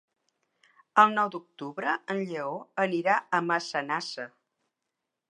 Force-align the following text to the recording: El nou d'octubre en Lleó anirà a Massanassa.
El 1.01 1.11
nou 1.17 1.27
d'octubre 1.35 1.91
en 2.13 2.21
Lleó 2.31 2.55
anirà 2.85 3.19
a 3.19 3.43
Massanassa. 3.51 4.25